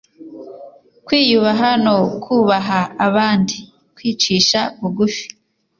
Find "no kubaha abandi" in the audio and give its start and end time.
1.85-3.55